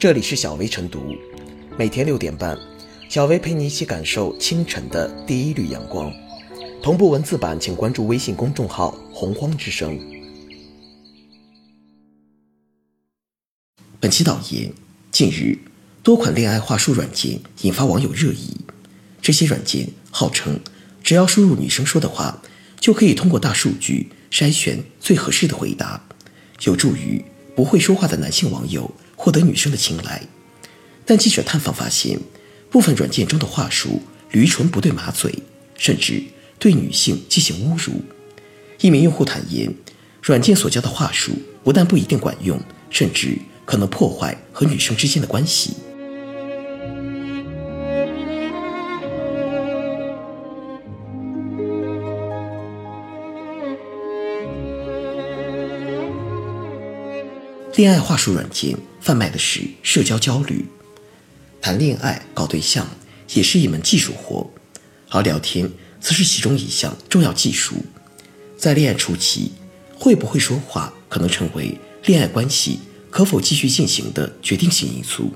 [0.00, 1.14] 这里是小薇晨读，
[1.76, 2.58] 每天六点半，
[3.10, 6.10] 小薇陪你一起感受清晨的第一缕阳光。
[6.82, 10.00] 同步文字版，请关注微信公众号“洪荒之声”。
[14.00, 14.72] 本期导言：
[15.10, 15.58] 近日，
[16.02, 18.56] 多款恋爱话术软件引发网友热议。
[19.20, 20.58] 这些软件号称，
[21.04, 22.40] 只要输入女生说的话，
[22.80, 26.02] 就可以通过大数据筛选最合适的回答，
[26.62, 27.22] 有助于
[27.54, 28.90] 不会说话的男性网友
[29.20, 30.22] 获得女生的青睐。
[31.04, 32.18] 但记者探访发现，
[32.70, 35.42] 部分软件中的话术驴唇不对马嘴，
[35.76, 36.22] 甚至
[36.58, 38.00] 对女性进行侮辱。
[38.80, 39.74] 一名用户坦言，
[40.22, 45.74] 软件所教的话术不但不一定管用，甚至可能破坏和女生之间的关系。
[57.80, 60.66] 恋爱话术软件贩卖的是社交焦虑，
[61.62, 62.86] 谈恋爱、搞对象
[63.32, 64.50] 也是一门技术活，
[65.08, 65.66] 而聊天
[65.98, 67.76] 则是其中一项重要技术。
[68.58, 69.52] 在恋爱初期，
[69.94, 75.32] 会不会说话可能成为恋爱关系可否继续进行的决定性因素。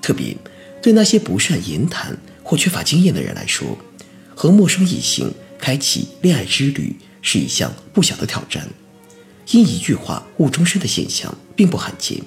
[0.00, 0.36] 特别
[0.80, 3.76] 对那些不善言谈或缺乏经验的人来说，
[4.36, 8.68] 和陌生异性开启恋爱之旅是一项不小的挑战。
[9.50, 12.20] 因一句话误终身的现象并不罕见，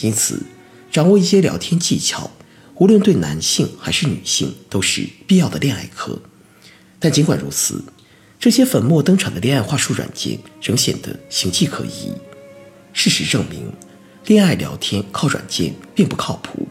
[0.00, 0.42] 因此，
[0.90, 2.30] 掌握一些聊天技巧，
[2.76, 6.20] 无论对男性还是女性都是必要的恋爱课。
[6.98, 7.82] 但尽管如此，
[8.38, 12.12] 这些粉墨登场的恋爱话术软件仍显得形迹可疑。
[12.92, 13.72] 事实证明，
[14.26, 16.68] 恋爱聊天靠软件并不靠谱，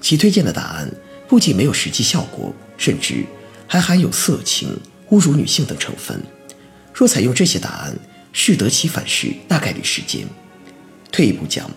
[0.00, 0.90] 其推荐的答案
[1.26, 3.24] 不仅没有实际效果，甚至
[3.66, 4.78] 还含有色情、
[5.10, 6.22] 侮辱女性等成分。
[6.94, 7.96] 若采用这些答案，
[8.32, 10.26] 适得其反是大概率事件。
[11.10, 11.70] 退一步讲，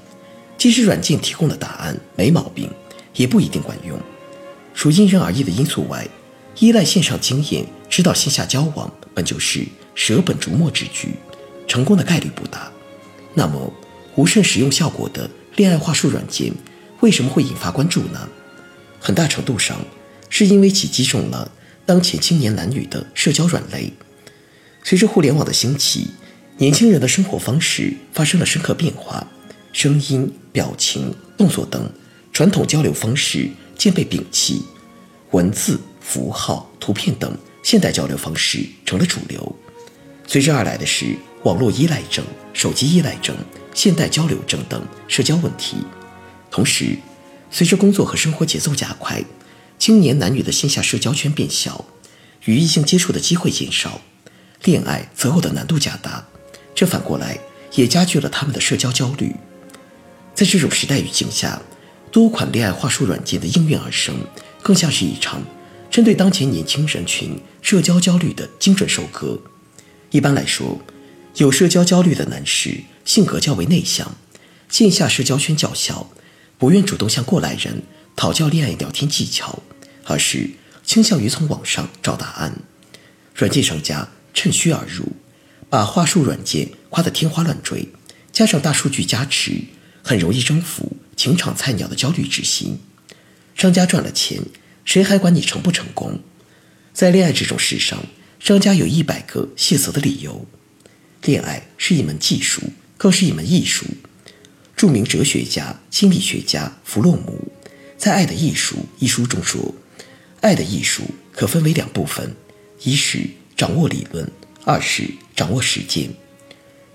[0.57, 2.69] 即使软件提供的答案没毛病，
[3.15, 3.99] 也不一定管用。
[4.73, 6.07] 除因人而异的因素外，
[6.59, 11.09] 依赖线上经验指导线下交往，本就是舍本逐末之举，
[11.67, 12.71] 成功的概率不大。
[13.33, 13.73] 那么，
[14.15, 16.53] 无甚使用效果的恋爱话术软件
[17.01, 18.27] 为什么会引发关注呢？
[18.99, 19.77] 很大程度上，
[20.29, 21.51] 是因为其击中了
[21.85, 23.91] 当前青年男女的社交软肋。
[24.83, 26.11] 随着互联网的兴起，
[26.57, 29.27] 年轻人的生活方式发生了深刻变化，
[29.73, 31.91] 声音、表情、动作等
[32.31, 34.63] 传统交流方式渐被摒弃，
[35.31, 39.53] 文字、符号、图片等现代交流方式成了主流。
[40.25, 42.23] 随之而来的是网络依赖症、
[42.53, 43.35] 手机依赖症、
[43.73, 45.75] 现代交流症等社交问题。
[46.49, 46.95] 同时，
[47.51, 49.21] 随着工作和生活节奏加快，
[49.77, 51.83] 青年男女的线下社交圈变小，
[52.45, 53.99] 与异性接触的机会减少，
[54.63, 56.25] 恋爱择偶的难度加大。
[56.75, 57.39] 这反过来
[57.73, 59.33] 也加剧了他们的社交焦虑。
[60.35, 61.61] 在这种时代语境下，
[62.11, 64.13] 多款恋爱话术软件的应运而生，
[64.61, 65.41] 更像是一场
[65.89, 69.39] 针对当前年轻人群社交焦虑的精准收割。
[70.11, 70.79] 一般来说，
[71.35, 74.17] 有社交焦虑的男士性格较为内向，
[74.67, 76.09] 线下社交圈较小，
[76.57, 77.83] 不愿主动向过来人
[78.17, 79.63] 讨教恋爱聊天技巧，
[80.03, 80.51] 而是
[80.83, 82.59] 倾向于从网上找答案。
[83.33, 85.05] 软件商家趁虚而入。
[85.69, 87.89] 把话术软件夸得天花乱坠，
[88.31, 89.61] 加上大数据加持，
[90.03, 92.79] 很容易征服情场菜鸟的焦虑之心。
[93.55, 94.41] 商家赚了钱，
[94.83, 96.19] 谁还管你成不成功？
[96.93, 98.05] 在恋爱这种事上，
[98.39, 100.45] 商家有一百个卸责的理由。
[101.23, 102.61] 恋爱是一门技术，
[102.97, 103.85] 更是一门艺术。
[104.75, 107.51] 著名哲学家、心理学家弗洛姆
[107.97, 109.73] 在《爱的艺术》一书中说
[110.41, 112.35] ：“爱的艺术可分为两部分，
[112.83, 113.21] 一是
[113.55, 114.29] 掌握理论。”
[114.65, 116.09] 二是掌握实践，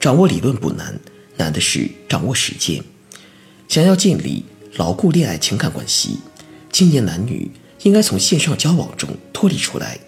[0.01, 0.99] 掌握理论不难，
[1.37, 2.83] 难的是掌握实践。
[3.69, 4.45] 想要建立
[4.77, 6.19] 牢固恋爱情感关系，
[6.73, 7.51] 青年男女
[7.83, 9.99] 应该从线上交往中脱离出来，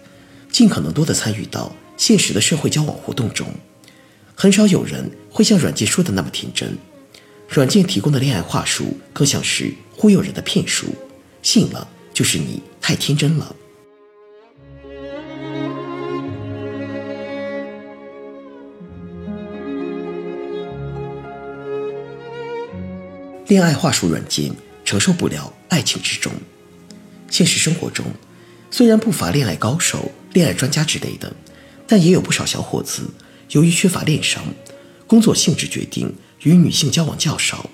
[0.51, 3.47] 尽可能多的参与到现实的社会交往活动中。
[4.35, 6.75] 很少有人会像软件说的那么天真，
[7.47, 10.87] 软件提供的恋爱话术更像是忽悠人的骗术，
[11.43, 13.55] 信了就是你太天真了。
[23.53, 24.51] 恋爱话术软件
[24.83, 26.33] 承受不了爱情之重。
[27.29, 28.03] 现实生活中，
[28.71, 31.31] 虽然不乏恋爱高手、恋爱专家之类的，
[31.85, 33.07] 但也有不少小伙子
[33.51, 34.43] 由于缺乏恋商，
[35.05, 36.11] 工作性质决定
[36.41, 37.69] 与女性交往较少，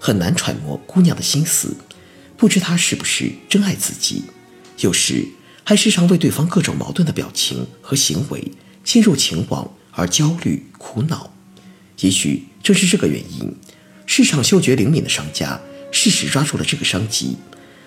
[0.00, 1.76] 很难揣摩姑娘的心思，
[2.36, 4.24] 不知她是不是真爱自己。
[4.80, 5.28] 有时
[5.62, 8.50] 还时常为对方各种矛盾的表情和行为
[8.82, 11.32] 陷入情网而焦虑苦恼。
[12.00, 13.54] 也许正是这个原因。
[14.12, 15.60] 市场嗅觉灵敏的商家
[15.92, 17.36] 适时抓住了这个商机，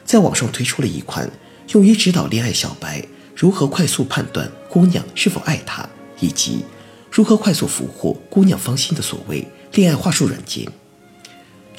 [0.05, 1.29] 在网上推出了一款
[1.73, 3.05] 用于指导恋爱小白
[3.35, 5.85] 如何快速判断姑娘是否爱他，
[6.21, 6.63] 以及
[7.11, 10.65] 如何快速俘获姑娘芳心的所谓恋爱话术软件。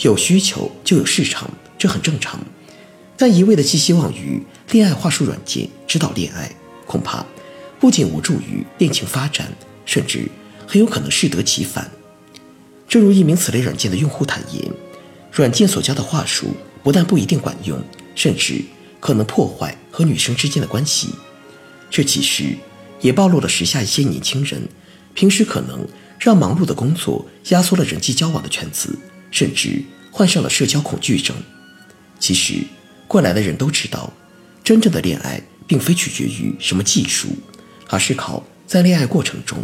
[0.01, 2.39] 有需求就有市场，这很正常。
[3.17, 4.43] 但一味的寄希望于
[4.73, 6.55] 恋爱话术软件指导恋爱，
[6.85, 7.25] 恐怕
[7.81, 9.51] 不仅无助于恋情发展，
[9.87, 10.29] 甚至
[10.69, 11.91] 很有可能适得其反。
[12.89, 14.71] 正如一名此类软件的用户坦言，
[15.33, 17.83] 软件所教的话术不但不一定管用，
[18.15, 18.63] 甚至
[19.01, 21.11] 可能破坏和女生之间的关系。
[21.91, 22.57] 这其实
[23.01, 24.69] 也暴露了时下一些年轻人
[25.15, 25.87] 平时可能
[26.19, 28.99] 让忙碌的工作压缩了人际交往的圈子，
[29.31, 31.37] 甚至患上了社交恐惧症。
[32.19, 32.63] 其实。
[33.07, 34.13] 过来的人都知道，
[34.65, 37.29] 真正的恋爱并非取决于什么技术，
[37.89, 39.59] 而是靠在恋爱过程中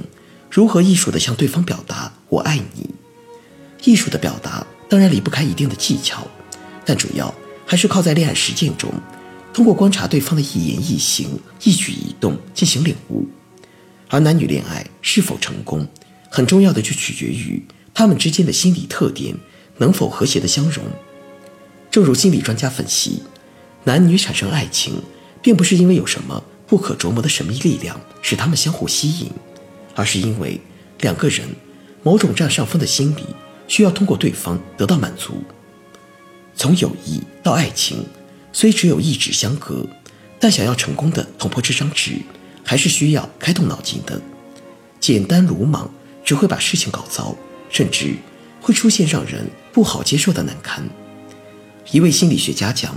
[0.51, 2.91] 如何艺术地向对方表达“我爱你”。
[3.85, 6.27] 艺术的表达当然离不开一定的技巧，
[6.85, 7.33] 但主要
[7.67, 8.93] 还是靠在恋爱实践中，
[9.53, 13.27] 通过观察对方的一言一行、一举一动进行领悟。
[14.09, 15.87] 而男女恋爱是否成功，
[16.29, 17.63] 很重要的就取决于
[17.95, 19.35] 他们之间的心理特点
[19.79, 20.85] 能否和谐的相融。
[21.91, 23.23] 正如心理专家分析，
[23.85, 24.95] 男女产生爱情，
[25.41, 29.31] 并不是因为有什么不可琢磨的神秘力量使他们相互吸引，
[29.95, 30.61] 而是因为
[31.01, 31.47] 两个人
[32.03, 33.25] 某种占上风的心理
[33.71, 35.45] 需要通过对方得到满足。
[36.57, 38.05] 从友谊到爱情，
[38.53, 39.87] 虽只有一纸相隔，
[40.41, 42.17] 但想要成功的捅破这张纸，
[42.65, 44.21] 还是需要开动脑筋的。
[44.99, 45.89] 简单鲁莽
[46.25, 47.37] 只会把事情搞糟，
[47.71, 48.17] 甚至
[48.61, 50.85] 会出现让人不好接受的难堪。
[51.93, 52.93] 一位心理学家讲，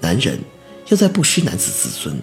[0.00, 0.38] 男人
[0.86, 2.16] 要在不失男子自尊，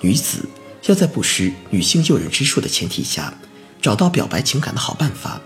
[0.00, 0.48] 女子
[0.86, 3.34] 要在不失女性诱人之术的前提下，
[3.82, 5.38] 找到表白情感的好办法。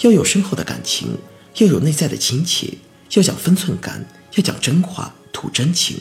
[0.00, 1.18] 要有深厚的感情，
[1.56, 2.78] 要有内在的亲切，
[3.14, 5.96] 要讲分寸感，要讲真话，吐真情。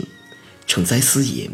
[0.67, 1.49] 成哉私言。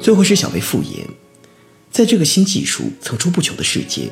[0.00, 1.06] 最后是小薇复言。
[1.90, 4.10] 在这个新技术层出不穷的世界，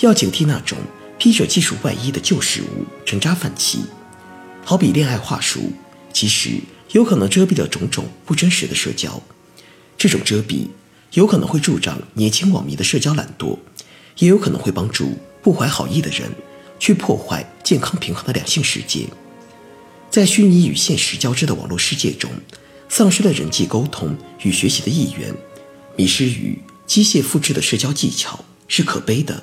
[0.00, 0.76] 要警惕那种
[1.16, 3.84] 披着技术外衣的旧事物沉渣泛起。
[4.64, 5.72] 好比恋爱话术，
[6.12, 6.60] 其实
[6.94, 9.20] 有可能遮蔽了种种不真实的社交。
[9.98, 10.68] 这种遮蔽
[11.14, 13.58] 有可能会助长年轻网民的社交懒惰，
[14.18, 16.30] 也有可能会帮助不怀好意的人
[16.78, 19.06] 去破坏健康平衡的两性世界。
[20.08, 22.30] 在虚拟与现实交织的网络世界中，
[22.88, 25.34] 丧失了人际沟通与学习的意愿，
[25.96, 26.58] 迷失于。
[26.86, 29.42] 机械复制的社交技巧是可悲的。